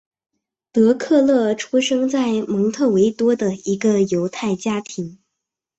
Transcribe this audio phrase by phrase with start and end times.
[0.71, 5.19] 德克勒出生在蒙特维多的一个犹太家庭。